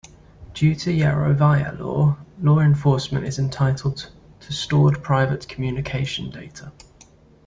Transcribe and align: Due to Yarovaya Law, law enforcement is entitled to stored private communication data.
Due 0.55 0.73
to 0.73 0.89
Yarovaya 0.91 1.77
Law, 1.79 2.17
law 2.41 2.57
enforcement 2.57 3.23
is 3.23 3.37
entitled 3.37 4.09
to 4.39 4.51
stored 4.51 5.03
private 5.03 5.47
communication 5.47 6.31
data. 6.31 6.71